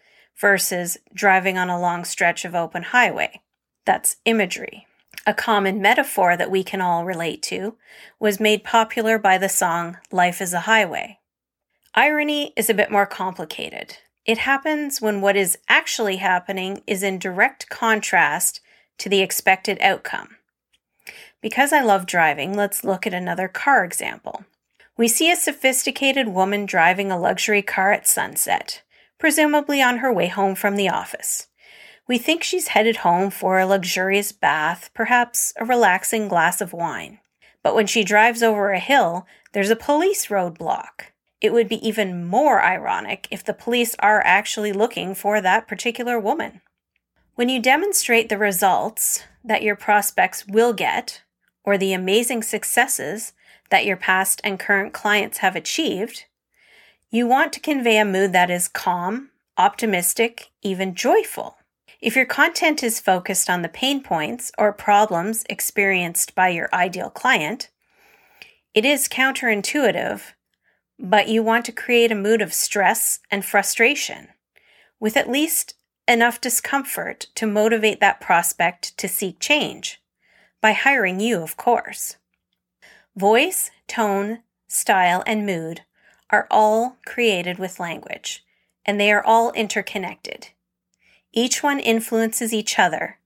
versus 0.42 0.98
driving 1.14 1.56
on 1.56 1.70
a 1.70 1.80
long 1.80 2.04
stretch 2.04 2.44
of 2.44 2.54
open 2.54 2.82
highway. 2.82 3.40
That's 3.86 4.16
imagery. 4.24 4.86
A 5.24 5.32
common 5.32 5.80
metaphor 5.80 6.36
that 6.36 6.50
we 6.50 6.64
can 6.64 6.80
all 6.80 7.04
relate 7.04 7.42
to 7.44 7.76
was 8.18 8.40
made 8.40 8.64
popular 8.64 9.18
by 9.18 9.38
the 9.38 9.48
song 9.48 9.98
Life 10.10 10.42
is 10.42 10.52
a 10.52 10.60
Highway. 10.60 11.20
Irony 11.94 12.52
is 12.56 12.68
a 12.68 12.74
bit 12.74 12.90
more 12.90 13.06
complicated. 13.06 13.98
It 14.26 14.38
happens 14.38 15.00
when 15.00 15.20
what 15.20 15.36
is 15.36 15.58
actually 15.68 16.16
happening 16.16 16.82
is 16.88 17.04
in 17.04 17.20
direct 17.20 17.68
contrast 17.68 18.60
to 18.98 19.08
the 19.08 19.20
expected 19.20 19.78
outcome. 19.80 20.38
Because 21.40 21.72
I 21.72 21.82
love 21.82 22.04
driving, 22.04 22.54
let's 22.54 22.82
look 22.82 23.06
at 23.06 23.14
another 23.14 23.46
car 23.46 23.84
example. 23.84 24.44
We 24.96 25.06
see 25.06 25.30
a 25.30 25.36
sophisticated 25.36 26.28
woman 26.28 26.66
driving 26.66 27.12
a 27.12 27.18
luxury 27.18 27.62
car 27.62 27.92
at 27.92 28.08
sunset, 28.08 28.82
presumably 29.22 29.80
on 29.80 29.98
her 29.98 30.12
way 30.12 30.26
home 30.26 30.56
from 30.56 30.74
the 30.74 30.88
office. 30.88 31.46
We 32.08 32.18
think 32.18 32.42
she's 32.42 32.74
headed 32.74 32.96
home 32.96 33.30
for 33.30 33.60
a 33.60 33.66
luxurious 33.66 34.32
bath, 34.32 34.90
perhaps 34.94 35.52
a 35.60 35.64
relaxing 35.64 36.26
glass 36.26 36.60
of 36.60 36.72
wine. 36.72 37.20
But 37.62 37.76
when 37.76 37.86
she 37.86 38.02
drives 38.02 38.42
over 38.42 38.72
a 38.72 38.80
hill, 38.80 39.24
there's 39.52 39.70
a 39.70 39.76
police 39.76 40.26
roadblock 40.26 41.12
it 41.40 41.52
would 41.52 41.68
be 41.68 41.86
even 41.86 42.26
more 42.26 42.64
ironic 42.64 43.28
if 43.30 43.44
the 43.44 43.54
police 43.54 43.94
are 44.00 44.20
actually 44.24 44.72
looking 44.72 45.14
for 45.14 45.40
that 45.40 45.68
particular 45.68 46.18
woman. 46.18 46.60
When 47.36 47.48
you 47.48 47.62
demonstrate 47.62 48.28
the 48.28 48.38
results 48.38 49.22
that 49.44 49.62
your 49.62 49.76
prospects 49.76 50.48
will 50.48 50.72
get, 50.72 51.22
or 51.62 51.78
the 51.78 51.92
amazing 51.92 52.42
successes 52.42 53.34
that 53.70 53.86
your 53.86 53.96
past 53.96 54.40
and 54.42 54.58
current 54.58 54.92
clients 54.92 55.38
have 55.38 55.54
achieved, 55.54 56.24
you 57.12 57.26
want 57.26 57.52
to 57.52 57.60
convey 57.60 57.98
a 57.98 58.04
mood 58.04 58.32
that 58.32 58.50
is 58.50 58.66
calm, 58.66 59.28
optimistic, 59.58 60.50
even 60.62 60.94
joyful. 60.94 61.58
If 62.00 62.16
your 62.16 62.26
content 62.26 62.82
is 62.82 62.98
focused 62.98 63.48
on 63.48 63.60
the 63.62 63.68
pain 63.68 64.02
points 64.02 64.50
or 64.58 64.72
problems 64.72 65.44
experienced 65.48 66.34
by 66.34 66.48
your 66.48 66.68
ideal 66.72 67.10
client, 67.10 67.68
it 68.74 68.84
is 68.84 69.08
counterintuitive 69.08 70.32
but 71.02 71.28
you 71.28 71.42
want 71.42 71.64
to 71.64 71.72
create 71.72 72.12
a 72.12 72.16
mood 72.16 72.40
of 72.40 72.54
stress 72.54 73.18
and 73.30 73.44
frustration 73.44 74.28
with 75.00 75.16
at 75.16 75.28
least 75.28 75.74
enough 76.06 76.40
discomfort 76.40 77.26
to 77.34 77.46
motivate 77.46 77.98
that 78.00 78.20
prospect 78.20 78.96
to 78.96 79.08
seek 79.08 79.40
change 79.40 80.00
by 80.60 80.72
hiring 80.72 81.18
you, 81.18 81.42
of 81.42 81.56
course. 81.56 82.16
Voice, 83.16 83.70
tone, 83.88 84.42
style, 84.68 85.24
and 85.26 85.44
mood 85.44 85.82
are 86.32 86.48
all 86.50 86.96
created 87.06 87.58
with 87.58 87.78
language, 87.78 88.44
and 88.84 88.98
they 88.98 89.12
are 89.12 89.24
all 89.24 89.52
interconnected. 89.52 90.48
Each 91.32 91.62
one 91.62 91.78
influences 91.78 92.52
each 92.52 92.78
other, 92.78 93.18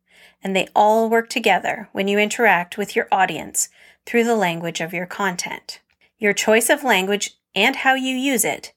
and 0.43 0.55
they 0.55 0.69
all 0.75 1.09
work 1.09 1.31
together 1.31 1.89
when 1.93 2.09
you 2.09 2.19
interact 2.19 2.77
with 2.77 2.95
your 2.95 3.09
audience 3.11 3.69
through 4.05 4.25
the 4.25 4.37
language 4.37 4.81
of 4.81 4.93
your 4.93 5.07
content. 5.07 5.81
Your 6.19 6.33
choice 6.33 6.69
of 6.69 6.85
language 6.85 7.39
and 7.55 7.77
how 7.77 7.95
you 7.95 8.15
use 8.15 8.45
it 8.45 8.73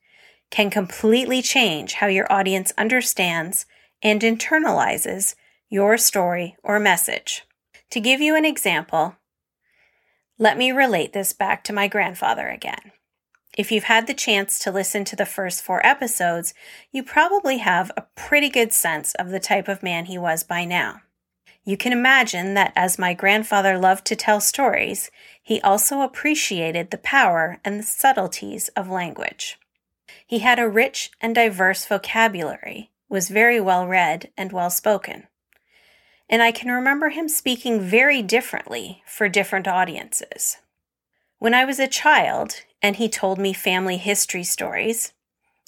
can 0.49 0.69
completely 0.69 1.41
change 1.41 1.93
how 1.93 2.07
your 2.07 2.31
audience 2.31 2.71
understands 2.77 3.65
and 4.01 4.21
internalizes 4.21 5.35
your 5.69 5.97
story 5.97 6.55
or 6.63 6.79
message. 6.79 7.43
To 7.91 7.99
give 7.99 8.21
you 8.21 8.35
an 8.35 8.45
example, 8.45 9.15
let 10.37 10.57
me 10.57 10.71
relate 10.71 11.13
this 11.13 11.33
back 11.33 11.63
to 11.65 11.73
my 11.73 11.87
grandfather 11.87 12.47
again. 12.47 12.93
If 13.59 13.73
you've 13.73 13.83
had 13.83 14.07
the 14.07 14.13
chance 14.13 14.57
to 14.59 14.71
listen 14.71 15.03
to 15.03 15.17
the 15.17 15.25
first 15.25 15.61
four 15.61 15.85
episodes, 15.85 16.53
you 16.93 17.03
probably 17.03 17.57
have 17.57 17.91
a 17.97 18.05
pretty 18.15 18.47
good 18.47 18.71
sense 18.71 19.13
of 19.15 19.31
the 19.31 19.39
type 19.41 19.67
of 19.67 19.83
man 19.83 20.05
he 20.05 20.17
was 20.17 20.45
by 20.45 20.63
now. 20.63 21.01
You 21.65 21.75
can 21.75 21.91
imagine 21.91 22.53
that 22.53 22.71
as 22.73 22.97
my 22.97 23.13
grandfather 23.13 23.77
loved 23.77 24.05
to 24.05 24.15
tell 24.15 24.39
stories, 24.39 25.11
he 25.43 25.59
also 25.59 25.99
appreciated 25.99 26.89
the 26.89 26.97
power 26.99 27.59
and 27.65 27.77
the 27.77 27.83
subtleties 27.83 28.69
of 28.77 28.87
language. 28.87 29.59
He 30.25 30.39
had 30.39 30.57
a 30.57 30.69
rich 30.69 31.11
and 31.19 31.35
diverse 31.35 31.85
vocabulary, 31.85 32.91
was 33.09 33.27
very 33.27 33.59
well 33.59 33.85
read 33.85 34.31
and 34.37 34.53
well 34.53 34.69
spoken. 34.69 35.27
And 36.29 36.41
I 36.41 36.53
can 36.53 36.71
remember 36.71 37.09
him 37.09 37.27
speaking 37.27 37.81
very 37.81 38.21
differently 38.21 39.03
for 39.05 39.27
different 39.27 39.67
audiences. 39.67 40.59
When 41.39 41.53
I 41.53 41.65
was 41.65 41.77
a 41.77 41.87
child 41.87 42.63
and 42.81 42.95
he 42.95 43.09
told 43.09 43.39
me 43.39 43.53
family 43.53 43.97
history 43.97 44.43
stories, 44.43 45.13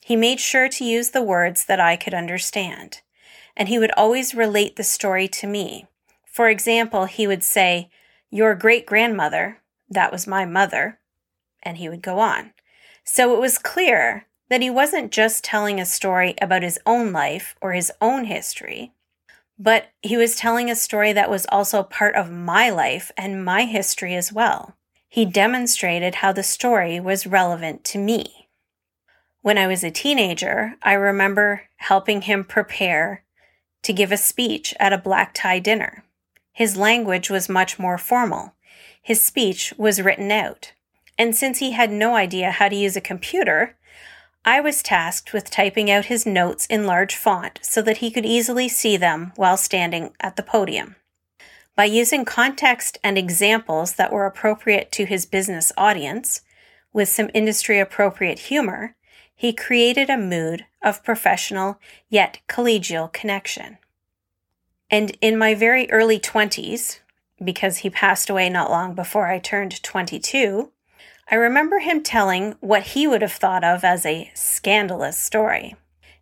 he 0.03 0.15
made 0.15 0.39
sure 0.39 0.69
to 0.69 0.85
use 0.85 1.11
the 1.11 1.21
words 1.21 1.65
that 1.65 1.79
I 1.79 1.95
could 1.95 2.13
understand, 2.13 3.01
and 3.55 3.69
he 3.69 3.77
would 3.77 3.91
always 3.91 4.33
relate 4.33 4.75
the 4.75 4.83
story 4.83 5.27
to 5.27 5.47
me 5.47 5.87
for 6.31 6.47
example, 6.47 7.05
he 7.05 7.27
would 7.27 7.43
say, 7.43 7.89
Your 8.29 8.55
great 8.55 8.85
grandmother, 8.85 9.59
that 9.89 10.11
was 10.11 10.25
my 10.25 10.45
mother, 10.45 10.99
and 11.61 11.77
he 11.77 11.89
would 11.89 12.01
go 12.01 12.19
on. 12.19 12.53
So 13.03 13.35
it 13.35 13.39
was 13.39 13.57
clear 13.57 14.27
that 14.49 14.61
he 14.61 14.69
wasn't 14.69 15.11
just 15.11 15.43
telling 15.43 15.79
a 15.79 15.85
story 15.85 16.35
about 16.41 16.63
his 16.63 16.79
own 16.85 17.11
life 17.11 17.55
or 17.61 17.73
his 17.73 17.91
own 17.99 18.25
history, 18.25 18.93
but 19.59 19.89
he 20.01 20.15
was 20.15 20.35
telling 20.35 20.69
a 20.69 20.75
story 20.75 21.11
that 21.11 21.29
was 21.29 21.45
also 21.51 21.83
part 21.83 22.15
of 22.15 22.31
my 22.31 22.69
life 22.69 23.11
and 23.17 23.43
my 23.43 23.65
history 23.65 24.15
as 24.15 24.31
well. 24.31 24.75
He 25.13 25.25
demonstrated 25.25 26.15
how 26.15 26.31
the 26.31 26.41
story 26.41 26.97
was 26.97 27.27
relevant 27.27 27.83
to 27.83 27.97
me. 27.97 28.47
When 29.41 29.57
I 29.57 29.67
was 29.67 29.83
a 29.83 29.91
teenager, 29.91 30.75
I 30.81 30.93
remember 30.93 31.63
helping 31.75 32.21
him 32.21 32.45
prepare 32.45 33.25
to 33.83 33.91
give 33.91 34.13
a 34.13 34.15
speech 34.15 34.73
at 34.79 34.93
a 34.93 34.97
black 34.97 35.33
tie 35.33 35.59
dinner. 35.59 36.05
His 36.53 36.77
language 36.77 37.29
was 37.29 37.49
much 37.49 37.77
more 37.77 37.97
formal. 37.97 38.53
His 39.01 39.21
speech 39.21 39.73
was 39.77 40.01
written 40.01 40.31
out. 40.31 40.71
And 41.17 41.35
since 41.35 41.59
he 41.59 41.71
had 41.71 41.91
no 41.91 42.15
idea 42.15 42.51
how 42.51 42.69
to 42.69 42.75
use 42.77 42.95
a 42.95 43.01
computer, 43.01 43.75
I 44.45 44.61
was 44.61 44.81
tasked 44.81 45.33
with 45.33 45.51
typing 45.51 45.91
out 45.91 46.05
his 46.05 46.25
notes 46.25 46.65
in 46.67 46.85
large 46.85 47.15
font 47.15 47.59
so 47.61 47.81
that 47.81 47.97
he 47.97 48.11
could 48.11 48.25
easily 48.25 48.69
see 48.69 48.95
them 48.95 49.33
while 49.35 49.57
standing 49.57 50.13
at 50.21 50.37
the 50.37 50.43
podium. 50.43 50.95
By 51.75 51.85
using 51.85 52.25
context 52.25 52.97
and 53.03 53.17
examples 53.17 53.93
that 53.93 54.11
were 54.11 54.25
appropriate 54.25 54.91
to 54.93 55.05
his 55.05 55.25
business 55.25 55.71
audience, 55.77 56.41
with 56.93 57.07
some 57.07 57.29
industry 57.33 57.79
appropriate 57.79 58.39
humor, 58.39 58.95
he 59.33 59.53
created 59.53 60.09
a 60.09 60.17
mood 60.17 60.65
of 60.81 61.03
professional 61.03 61.79
yet 62.09 62.39
collegial 62.47 63.11
connection. 63.11 63.77
And 64.89 65.17
in 65.21 65.37
my 65.37 65.55
very 65.55 65.89
early 65.89 66.19
20s, 66.19 66.99
because 67.43 67.77
he 67.77 67.89
passed 67.89 68.29
away 68.29 68.49
not 68.49 68.69
long 68.69 68.93
before 68.93 69.27
I 69.27 69.39
turned 69.39 69.81
22, 69.81 70.71
I 71.29 71.35
remember 71.35 71.79
him 71.79 72.03
telling 72.03 72.55
what 72.59 72.83
he 72.83 73.07
would 73.07 73.21
have 73.21 73.31
thought 73.31 73.63
of 73.63 73.85
as 73.85 74.05
a 74.05 74.29
scandalous 74.35 75.17
story. 75.17 75.75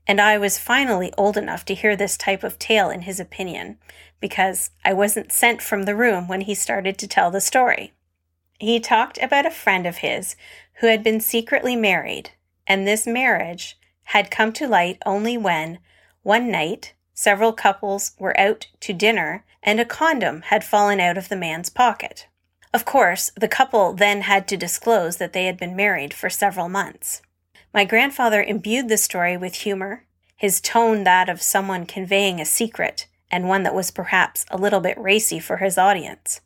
And 0.08 0.22
I 0.22 0.38
was 0.38 0.60
finally 0.60 1.12
old 1.18 1.36
enough 1.36 1.65
to 1.65 1.75
hear 1.75 1.96
this 1.96 2.15
type 2.15 2.44
of 2.44 2.60
tale 2.60 2.89
in 2.89 3.01
his 3.01 3.20
opinion, 3.20 3.79
because 4.20 4.72
I 4.84 4.94
wasn't 4.94 5.32
sent 5.32 5.62
from 5.62 5.84
the 5.84 5.96
room 5.96 6.28
when 6.28 6.42
he 6.42 6.56
started 6.56 6.98
to 6.98 7.08
tell 7.08 7.32
the 7.32 7.42
story. 7.42 7.94
He 8.60 8.80
talked 8.80 9.18
about 9.22 9.46
a 9.46 9.52
friend 9.52 9.86
of 9.86 9.98
his 9.98 10.36
who 10.82 10.88
had 10.88 11.04
been 11.04 11.22
secretly 11.22 11.76
married, 11.76 12.32
and 12.68 12.88
this 12.88 13.08
marriage 13.08 13.78
had 14.04 14.32
come 14.32 14.52
to 14.54 14.68
light 14.68 14.98
only 15.06 15.38
when, 15.38 15.80
one 16.24 16.52
night, 16.52 16.94
several 17.14 17.54
couples 17.54 18.12
were 18.20 18.38
out 18.40 18.68
to 18.82 18.94
dinner 18.94 19.46
and 19.62 19.80
a 19.80 19.86
condom 19.86 20.42
had 20.44 20.64
fallen 20.64 21.00
out 21.00 21.18
of 21.18 21.30
the 21.30 21.36
man's 21.36 21.70
pocket. 21.70 22.28
Of 22.74 22.86
course, 22.86 23.32
the 23.36 23.48
couple 23.48 23.94
then 23.94 24.22
had 24.22 24.48
to 24.50 24.58
disclose 24.58 25.18
that 25.18 25.34
they 25.34 25.46
had 25.46 25.58
been 25.58 25.76
married 25.76 26.14
for 26.14 26.30
several 26.30 26.70
months. 26.70 27.22
My 27.74 27.84
grandfather 27.84 28.42
imbued 28.42 28.90
the 28.90 28.98
story 28.98 29.38
with 29.38 29.56
humor, 29.56 30.06
his 30.36 30.62
tone 30.62 31.04
that 31.04 31.30
of 31.30 31.42
someone 31.42 31.86
conveying 31.86 32.40
a 32.40 32.46
secret, 32.46 33.08
and 33.32 33.48
one 33.48 33.64
that 33.64 33.76
was 33.76 33.92
perhaps 33.92 34.46
a 34.50 34.58
little 34.58 34.80
bit 34.80 34.98
racy 35.00 35.40
for 35.40 35.58
his 35.58 35.78
audience. 35.78 36.42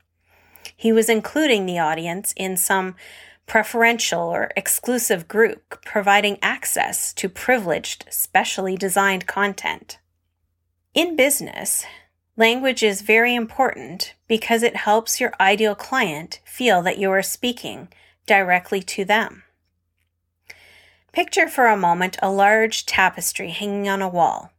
He 0.76 0.92
was 0.92 1.10
including 1.10 1.66
the 1.66 1.80
audience 1.80 2.34
in 2.36 2.58
some 2.58 2.96
preferential 3.46 4.22
or 4.22 4.52
exclusive 4.56 5.28
group, 5.28 5.84
providing 5.84 6.38
access 6.42 7.14
to 7.14 7.28
privileged, 7.28 8.06
specially 8.10 8.78
designed 8.78 9.28
content. 9.28 9.98
In 10.94 11.16
business, 11.16 11.86
language 12.38 12.84
is 12.84 13.02
very 13.02 13.36
important 13.36 14.14
because 14.28 14.64
it 14.64 14.76
helps 14.76 15.20
your 15.20 15.34
ideal 15.40 15.76
client 15.76 16.40
feel 16.46 16.82
that 16.84 16.98
you 16.98 17.12
are 17.12 17.22
speaking 17.22 17.90
directly 18.26 18.82
to 18.82 19.04
them. 19.04 19.44
Picture 21.12 21.48
for 21.48 21.68
a 21.68 21.78
moment 21.78 22.18
a 22.22 22.32
large 22.32 22.86
tapestry 22.86 23.50
hanging 23.50 23.88
on 23.88 24.02
a 24.02 24.10
wall. 24.10 24.53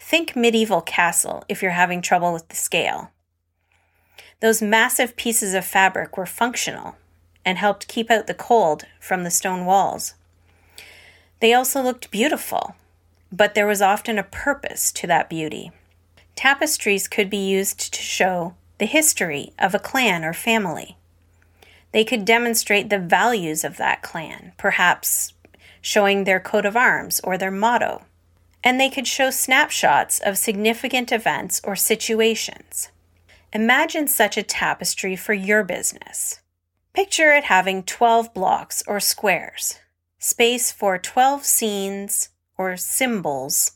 Think 0.00 0.34
medieval 0.34 0.80
castle 0.80 1.44
if 1.48 1.62
you're 1.62 1.72
having 1.72 2.02
trouble 2.02 2.32
with 2.32 2.48
the 2.48 2.56
scale. 2.56 3.12
Those 4.40 4.62
massive 4.62 5.14
pieces 5.14 5.54
of 5.54 5.64
fabric 5.64 6.16
were 6.16 6.26
functional 6.26 6.96
and 7.44 7.58
helped 7.58 7.86
keep 7.86 8.10
out 8.10 8.26
the 8.26 8.34
cold 8.34 8.86
from 8.98 9.22
the 9.22 9.30
stone 9.30 9.66
walls. 9.66 10.14
They 11.40 11.52
also 11.52 11.82
looked 11.82 12.10
beautiful, 12.10 12.74
but 13.30 13.54
there 13.54 13.66
was 13.66 13.82
often 13.82 14.18
a 14.18 14.24
purpose 14.24 14.90
to 14.92 15.06
that 15.06 15.30
beauty. 15.30 15.70
Tapestries 16.34 17.06
could 17.06 17.30
be 17.30 17.48
used 17.48 17.92
to 17.92 18.02
show 18.02 18.54
the 18.78 18.86
history 18.86 19.52
of 19.58 19.74
a 19.74 19.78
clan 19.78 20.24
or 20.24 20.32
family. 20.32 20.96
They 21.92 22.04
could 22.04 22.24
demonstrate 22.24 22.88
the 22.88 22.98
values 22.98 23.62
of 23.64 23.76
that 23.76 24.02
clan, 24.02 24.52
perhaps 24.56 25.34
showing 25.82 26.24
their 26.24 26.40
coat 26.40 26.64
of 26.64 26.76
arms 26.76 27.20
or 27.22 27.36
their 27.36 27.50
motto. 27.50 28.04
And 28.62 28.78
they 28.78 28.90
could 28.90 29.06
show 29.06 29.30
snapshots 29.30 30.18
of 30.20 30.36
significant 30.36 31.12
events 31.12 31.60
or 31.64 31.76
situations. 31.76 32.90
Imagine 33.52 34.06
such 34.06 34.36
a 34.36 34.42
tapestry 34.42 35.16
for 35.16 35.32
your 35.34 35.64
business. 35.64 36.40
Picture 36.92 37.32
it 37.32 37.44
having 37.44 37.82
12 37.82 38.34
blocks 38.34 38.82
or 38.86 39.00
squares, 39.00 39.78
space 40.18 40.70
for 40.70 40.98
12 40.98 41.44
scenes 41.44 42.30
or 42.58 42.76
symbols 42.76 43.72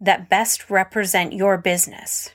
that 0.00 0.28
best 0.28 0.70
represent 0.70 1.32
your 1.32 1.58
business. 1.58 2.30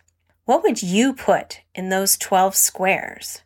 What 0.45 0.63
would 0.63 0.83
you 0.83 1.13
put 1.13 1.61
in 1.73 1.89
those 1.89 2.17
12 2.17 2.55
squares? 2.55 3.41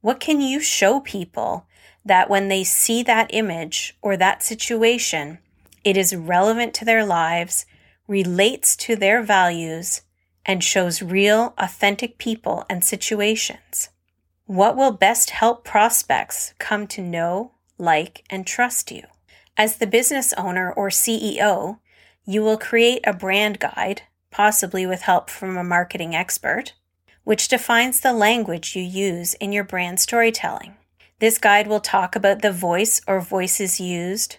What 0.00 0.20
can 0.20 0.40
you 0.40 0.60
show 0.60 1.00
people 1.00 1.66
that 2.04 2.30
when 2.30 2.48
they 2.48 2.64
see 2.64 3.02
that 3.02 3.28
image 3.30 3.96
or 4.00 4.16
that 4.16 4.42
situation, 4.42 5.38
it 5.84 5.96
is 5.96 6.14
relevant 6.14 6.74
to 6.74 6.84
their 6.84 7.04
lives, 7.04 7.66
relates 8.06 8.76
to 8.76 8.96
their 8.96 9.22
values, 9.22 10.02
and 10.44 10.64
shows 10.64 11.02
real, 11.02 11.54
authentic 11.58 12.18
people 12.18 12.64
and 12.70 12.82
situations? 12.82 13.90
What 14.46 14.76
will 14.76 14.92
best 14.92 15.30
help 15.30 15.64
prospects 15.64 16.54
come 16.58 16.86
to 16.88 17.02
know, 17.02 17.52
like, 17.76 18.24
and 18.30 18.46
trust 18.46 18.90
you? 18.90 19.02
As 19.56 19.76
the 19.76 19.86
business 19.86 20.32
owner 20.34 20.72
or 20.72 20.88
CEO, 20.88 21.80
you 22.24 22.42
will 22.42 22.56
create 22.56 23.00
a 23.04 23.12
brand 23.12 23.58
guide, 23.58 24.02
possibly 24.30 24.86
with 24.86 25.02
help 25.02 25.28
from 25.28 25.56
a 25.56 25.64
marketing 25.64 26.14
expert, 26.14 26.72
which 27.24 27.48
defines 27.48 28.00
the 28.00 28.14
language 28.14 28.74
you 28.74 28.82
use 28.82 29.34
in 29.34 29.52
your 29.52 29.64
brand 29.64 30.00
storytelling. 30.00 30.74
This 31.18 31.36
guide 31.36 31.66
will 31.66 31.80
talk 31.80 32.16
about 32.16 32.40
the 32.40 32.52
voice 32.52 33.02
or 33.06 33.20
voices 33.20 33.80
used, 33.80 34.37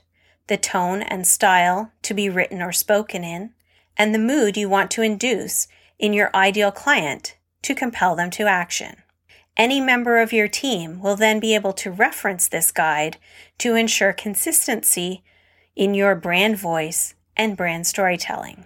the 0.50 0.58
tone 0.58 1.02
and 1.02 1.26
style 1.26 1.94
to 2.02 2.14
be 2.14 2.30
written 2.30 2.62
or 2.62 2.74
spoken 2.74 3.24
in, 3.24 3.52
and 3.96 4.14
the 4.14 4.20
mood 4.20 4.58
you 4.58 4.68
want 4.68 4.92
to 4.92 5.02
induce 5.02 5.68
in 5.98 6.14
your 6.14 6.30
ideal 6.36 6.72
client 6.72 7.38
to 7.62 7.74
compel 7.74 8.16
them 8.16 8.30
to 8.32 8.44
action. 8.44 8.98
Any 9.56 9.82
member 9.82 10.20
of 10.20 10.32
your 10.32 10.48
team 10.48 11.02
will 11.02 11.16
then 11.16 11.40
be 11.40 11.56
able 11.56 11.74
to 11.74 11.92
reference 11.92 12.48
this 12.48 12.72
guide 12.72 13.18
to 13.58 13.76
ensure 13.76 14.14
consistency 14.14 15.24
in 15.76 15.94
your 15.94 16.16
brand 16.16 16.58
voice 16.58 17.16
and 17.36 17.58
brand 17.58 17.86
storytelling. 17.86 18.66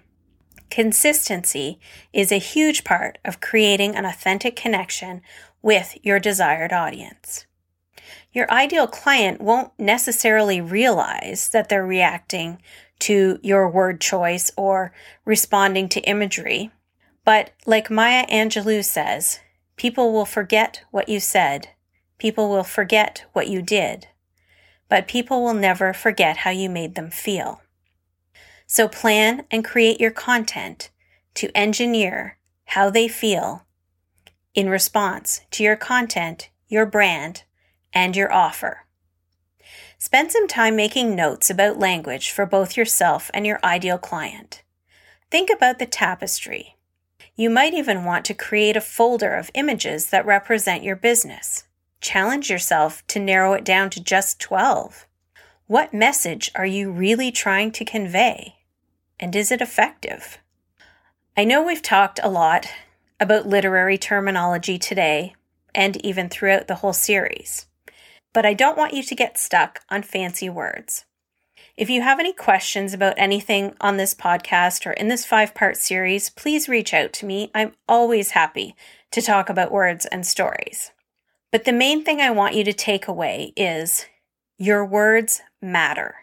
Consistency 0.70 1.80
is 2.12 2.32
a 2.32 2.38
huge 2.38 2.84
part 2.84 3.18
of 3.26 3.42
creating 3.42 3.96
an 3.96 4.06
authentic 4.06 4.56
connection 4.56 5.22
with 5.62 5.98
your 6.04 6.20
desired 6.20 6.74
audience. 6.74 7.46
Your 8.34 8.50
ideal 8.52 8.88
client 8.88 9.40
won't 9.40 9.72
necessarily 9.78 10.60
realize 10.60 11.50
that 11.50 11.70
they're 11.70 11.86
reacting 11.86 12.62
to 13.00 13.40
your 13.44 13.70
word 13.70 14.02
choice 14.02 14.52
or 14.58 14.92
responding 15.24 15.88
to 15.90 16.02
imagery. 16.02 16.72
But 17.24 17.52
like 17.66 17.92
Maya 17.92 18.26
Angelou 18.28 18.84
says, 18.84 19.40
people 19.78 20.12
will 20.12 20.26
forget 20.26 20.82
what 20.90 21.08
you 21.08 21.20
said, 21.20 21.70
people 22.18 22.50
will 22.50 22.64
forget 22.64 23.26
what 23.34 23.48
you 23.48 23.62
did, 23.62 24.08
but 24.90 25.08
people 25.08 25.44
will 25.44 25.54
never 25.54 25.94
forget 25.94 26.38
how 26.38 26.50
you 26.50 26.70
made 26.70 26.96
them 26.96 27.12
feel. 27.12 27.62
So 28.66 28.88
plan 28.88 29.46
and 29.52 29.64
create 29.64 30.00
your 30.00 30.12
content 30.12 30.90
to 31.36 31.56
engineer 31.56 32.38
how 32.66 32.90
they 32.90 33.08
feel 33.08 33.66
in 34.56 34.70
response 34.70 35.42
to 35.52 35.64
your 35.64 35.76
content, 35.76 36.50
your 36.68 36.86
brand, 36.86 37.44
and 37.94 38.16
your 38.16 38.32
offer. 38.32 38.86
Spend 39.98 40.32
some 40.32 40.48
time 40.48 40.76
making 40.76 41.16
notes 41.16 41.50
about 41.50 41.80
language 41.80 42.32
for 42.32 42.46
both 42.46 42.76
yourself 42.76 43.32
and 43.34 43.46
your 43.46 43.60
ideal 43.64 43.98
client. 43.98 44.62
Think 45.32 45.50
about 45.50 45.80
the 45.80 45.86
tapestry. 45.86 46.76
You 47.36 47.50
might 47.50 47.74
even 47.74 48.04
want 48.04 48.26
to 48.26 48.34
create 48.34 48.76
a 48.76 48.82
folder 48.82 49.34
of 49.34 49.50
images 49.54 50.08
that 50.08 50.26
represent 50.26 50.84
your 50.84 50.98
business. 50.98 51.64
Challenge 52.02 52.50
yourself 52.50 53.08
to 53.08 53.20
narrow 53.20 53.54
it 53.54 53.64
down 53.64 53.90
to 53.92 54.04
just 54.04 54.42
12. 54.42 55.08
What 55.68 55.94
message 55.94 56.52
are 56.54 56.66
you 56.66 56.92
really 56.92 57.32
trying 57.32 57.72
to 57.72 57.86
convey? 57.86 58.58
And 59.20 59.34
is 59.36 59.52
it 59.52 59.62
effective? 59.62 60.38
I 61.38 61.46
know 61.46 61.64
we've 61.64 61.82
talked 61.82 62.20
a 62.22 62.30
lot 62.30 62.68
about 63.22 63.48
literary 63.48 63.98
terminology 63.98 64.78
today 64.78 65.34
and 65.74 65.96
even 66.06 66.28
throughout 66.28 66.68
the 66.68 66.76
whole 66.76 66.94
series 66.94 67.68
but 68.34 68.46
I 68.46 68.54
don't 68.54 68.78
want 68.78 68.94
you 68.94 69.04
to 69.04 69.16
get 69.16 69.38
stuck 69.38 69.82
on 69.90 70.04
fancy 70.04 70.50
words. 70.50 71.06
If 71.78 71.90
you 71.90 72.02
have 72.02 72.20
any 72.20 72.34
questions 72.34 72.94
about 72.94 73.16
anything 73.18 73.76
on 73.82 73.98
this 73.98 74.14
podcast 74.14 74.86
or 74.86 74.92
in 74.92 75.08
this 75.08 75.26
five 75.26 75.56
part 75.56 75.78
series, 75.78 76.30
please 76.30 76.70
reach 76.70 76.94
out 76.94 77.14
to 77.14 77.26
me. 77.26 77.50
I'm 77.56 77.74
always 77.88 78.32
happy 78.32 78.76
to 79.12 79.22
talk 79.22 79.50
about 79.50 79.72
words 79.72 80.06
and 80.08 80.26
stories. 80.26 80.92
But 81.52 81.66
the 81.66 81.72
main 81.72 82.04
thing 82.04 82.20
I 82.20 82.32
want 82.32 82.56
you 82.56 82.64
to 82.64 82.74
take 82.74 83.08
away 83.08 83.54
is 83.56 84.06
your 84.58 84.86
words 84.86 85.42
matter. 85.62 86.16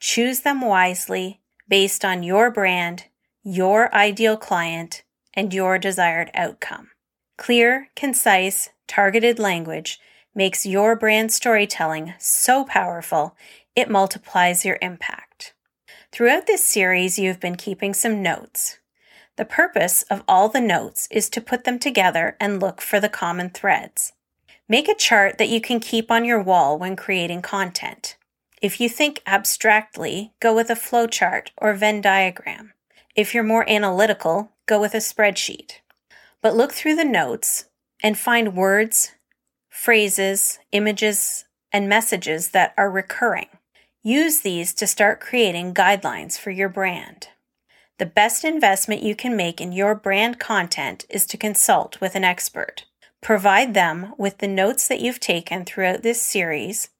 Choose 0.00 0.40
them 0.40 0.60
wisely 0.60 1.40
based 1.68 2.04
on 2.04 2.22
your 2.22 2.50
brand, 2.50 3.04
your 3.42 3.94
ideal 3.94 4.36
client, 4.36 5.02
and 5.34 5.52
your 5.52 5.78
desired 5.78 6.30
outcome. 6.34 6.90
Clear, 7.36 7.88
concise, 7.96 8.70
targeted 8.86 9.38
language 9.38 9.98
makes 10.34 10.66
your 10.66 10.96
brand 10.96 11.32
storytelling 11.32 12.14
so 12.18 12.64
powerful, 12.64 13.36
it 13.76 13.90
multiplies 13.90 14.64
your 14.64 14.78
impact. 14.82 15.54
Throughout 16.12 16.46
this 16.46 16.62
series, 16.62 17.18
you've 17.18 17.40
been 17.40 17.56
keeping 17.56 17.94
some 17.94 18.22
notes. 18.22 18.78
The 19.36 19.44
purpose 19.44 20.02
of 20.04 20.22
all 20.28 20.48
the 20.48 20.60
notes 20.60 21.08
is 21.10 21.28
to 21.30 21.40
put 21.40 21.64
them 21.64 21.78
together 21.78 22.36
and 22.38 22.60
look 22.60 22.80
for 22.80 23.00
the 23.00 23.08
common 23.08 23.50
threads. 23.50 24.12
Make 24.68 24.88
a 24.88 24.94
chart 24.94 25.38
that 25.38 25.48
you 25.48 25.60
can 25.60 25.80
keep 25.80 26.10
on 26.10 26.24
your 26.24 26.40
wall 26.40 26.78
when 26.78 26.94
creating 26.96 27.42
content. 27.42 28.16
If 28.62 28.80
you 28.80 28.88
think 28.88 29.22
abstractly, 29.26 30.32
go 30.40 30.54
with 30.54 30.70
a 30.70 30.74
flowchart 30.74 31.48
or 31.58 31.74
Venn 31.74 32.00
diagram. 32.00 32.72
If 33.14 33.34
you're 33.34 33.42
more 33.44 33.68
analytical, 33.68 34.52
go 34.66 34.80
with 34.80 34.94
a 34.94 34.98
spreadsheet. 34.98 35.80
But 36.40 36.56
look 36.56 36.72
through 36.72 36.96
the 36.96 37.04
notes 37.04 37.66
and 38.02 38.16
find 38.16 38.56
words, 38.56 39.12
phrases, 39.74 40.60
images, 40.70 41.44
and 41.72 41.88
messages 41.88 42.50
that 42.50 42.72
are 42.78 42.88
recurring. 42.90 43.48
Use 44.02 44.40
these 44.40 44.72
to 44.72 44.86
start 44.86 45.20
creating 45.20 45.74
guidelines 45.74 46.38
for 46.38 46.52
your 46.52 46.68
brand. 46.68 47.28
The 47.98 48.06
best 48.06 48.44
investment 48.44 49.02
you 49.02 49.16
can 49.16 49.36
make 49.36 49.60
in 49.60 49.72
your 49.72 49.94
brand 49.96 50.38
content 50.38 51.04
is 51.10 51.26
to 51.26 51.36
consult 51.36 52.00
with 52.00 52.14
an 52.14 52.22
expert. 52.24 52.84
Provide 53.20 53.74
them 53.74 54.14
with 54.16 54.38
the 54.38 54.48
notes 54.48 54.86
that 54.86 55.00
you've 55.00 55.20
taken 55.20 55.64
throughout 55.64 56.02
this 56.02 56.22
series 56.22 56.90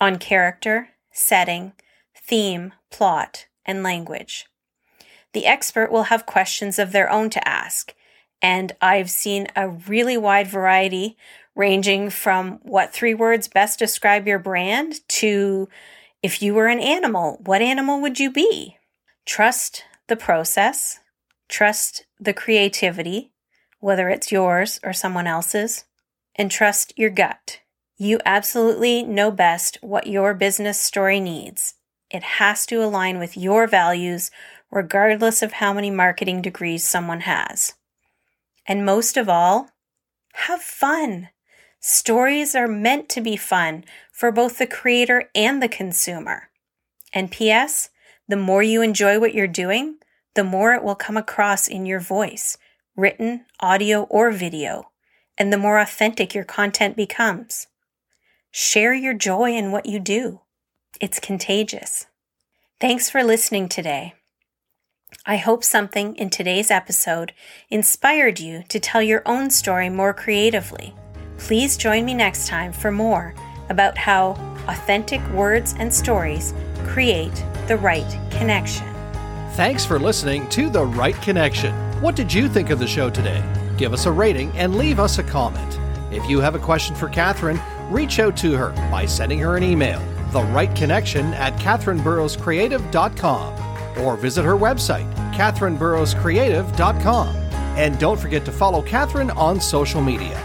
on 0.00 0.18
character, 0.18 0.90
setting, 1.12 1.72
theme, 2.16 2.72
plot, 2.90 3.46
and 3.64 3.82
language. 3.82 4.46
the 5.32 5.46
expert 5.46 5.92
will 5.92 6.04
have 6.04 6.26
questions 6.26 6.78
of 6.78 6.92
their 6.92 7.10
own 7.10 7.30
to 7.30 7.48
ask. 7.48 7.94
And 8.42 8.72
I've 8.80 9.10
seen 9.10 9.48
a 9.54 9.68
really 9.68 10.16
wide 10.16 10.48
variety 10.48 11.16
ranging 11.54 12.10
from 12.10 12.60
what 12.62 12.92
three 12.92 13.14
words 13.14 13.48
best 13.48 13.78
describe 13.78 14.26
your 14.26 14.38
brand 14.38 15.00
to 15.08 15.68
if 16.22 16.42
you 16.42 16.54
were 16.54 16.66
an 16.66 16.80
animal, 16.80 17.40
what 17.44 17.62
animal 17.62 18.00
would 18.00 18.20
you 18.20 18.30
be? 18.30 18.76
Trust 19.24 19.84
the 20.08 20.16
process, 20.16 21.00
trust 21.48 22.04
the 22.18 22.34
creativity, 22.34 23.32
whether 23.78 24.10
it's 24.10 24.30
yours 24.30 24.78
or 24.82 24.92
someone 24.92 25.26
else's, 25.26 25.84
and 26.36 26.50
trust 26.50 26.92
your 26.96 27.10
gut. 27.10 27.60
You 27.96 28.18
absolutely 28.24 29.02
know 29.02 29.30
best 29.30 29.78
what 29.80 30.06
your 30.06 30.34
business 30.34 30.78
story 30.78 31.20
needs. 31.20 31.74
It 32.10 32.22
has 32.22 32.66
to 32.66 32.82
align 32.82 33.18
with 33.18 33.36
your 33.36 33.66
values, 33.66 34.30
regardless 34.70 35.42
of 35.42 35.52
how 35.54 35.72
many 35.72 35.90
marketing 35.90 36.42
degrees 36.42 36.84
someone 36.84 37.20
has. 37.20 37.74
And 38.66 38.84
most 38.84 39.16
of 39.16 39.28
all, 39.28 39.70
have 40.34 40.60
fun. 40.60 41.28
Stories 41.82 42.54
are 42.54 42.68
meant 42.68 43.08
to 43.08 43.22
be 43.22 43.36
fun 43.36 43.84
for 44.12 44.30
both 44.30 44.58
the 44.58 44.66
creator 44.66 45.30
and 45.34 45.62
the 45.62 45.68
consumer. 45.68 46.50
And 47.14 47.30
P.S., 47.30 47.88
the 48.28 48.36
more 48.36 48.62
you 48.62 48.82
enjoy 48.82 49.18
what 49.18 49.32
you're 49.34 49.46
doing, 49.46 49.96
the 50.34 50.44
more 50.44 50.74
it 50.74 50.84
will 50.84 50.94
come 50.94 51.16
across 51.16 51.66
in 51.66 51.86
your 51.86 51.98
voice, 51.98 52.58
written, 52.96 53.46
audio, 53.60 54.02
or 54.04 54.30
video, 54.30 54.90
and 55.38 55.50
the 55.50 55.58
more 55.58 55.78
authentic 55.78 56.34
your 56.34 56.44
content 56.44 56.96
becomes. 56.96 57.66
Share 58.50 58.92
your 58.92 59.14
joy 59.14 59.56
in 59.56 59.72
what 59.72 59.86
you 59.86 59.98
do. 59.98 60.42
It's 61.00 61.18
contagious. 61.18 62.06
Thanks 62.78 63.08
for 63.08 63.24
listening 63.24 63.70
today. 63.70 64.14
I 65.24 65.38
hope 65.38 65.64
something 65.64 66.14
in 66.16 66.28
today's 66.28 66.70
episode 66.70 67.32
inspired 67.70 68.38
you 68.38 68.64
to 68.68 68.78
tell 68.78 69.00
your 69.00 69.22
own 69.24 69.48
story 69.48 69.88
more 69.88 70.12
creatively. 70.12 70.94
Please 71.40 71.76
join 71.76 72.04
me 72.04 72.14
next 72.14 72.46
time 72.46 72.72
for 72.72 72.92
more 72.92 73.34
about 73.70 73.98
how 73.98 74.36
authentic 74.68 75.20
words 75.30 75.74
and 75.78 75.92
stories 75.92 76.54
create 76.84 77.44
the 77.66 77.76
right 77.78 78.16
connection. 78.30 78.86
Thanks 79.54 79.84
for 79.84 79.98
listening 79.98 80.48
to 80.50 80.70
The 80.70 80.84
Write 80.84 81.20
Connection. 81.22 81.74
What 82.00 82.14
did 82.14 82.32
you 82.32 82.48
think 82.48 82.70
of 82.70 82.78
the 82.78 82.86
show 82.86 83.10
today? 83.10 83.42
Give 83.76 83.92
us 83.92 84.06
a 84.06 84.12
rating 84.12 84.52
and 84.52 84.76
leave 84.76 85.00
us 85.00 85.18
a 85.18 85.24
comment. 85.24 85.80
If 86.12 86.24
you 86.28 86.38
have 86.40 86.54
a 86.54 86.60
question 86.60 86.94
for 86.94 87.08
Katherine, 87.08 87.60
reach 87.88 88.20
out 88.20 88.36
to 88.38 88.52
her 88.52 88.70
by 88.90 89.04
sending 89.06 89.38
her 89.40 89.56
an 89.56 89.64
email, 89.64 90.00
The 90.32 90.42
Write 90.42 90.76
Connection 90.76 91.34
at 91.34 91.58
KatherineBurrowsCreative.com, 91.58 94.04
or 94.04 94.16
visit 94.16 94.44
her 94.44 94.56
website, 94.56 95.12
KatherineBurrowsCreative.com. 95.34 97.36
And 97.76 97.98
don't 97.98 98.20
forget 98.20 98.44
to 98.44 98.52
follow 98.52 98.82
Katherine 98.82 99.32
on 99.32 99.60
social 99.60 100.00
media. 100.00 100.40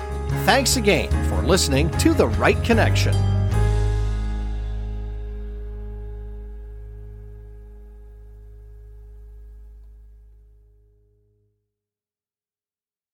Thanks 0.46 0.78
again 0.78 1.10
for 1.28 1.42
listening 1.42 1.90
to 1.98 2.14
The 2.14 2.28
Write 2.28 2.64
Connection. 2.64 3.25